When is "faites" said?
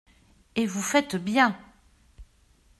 0.81-1.15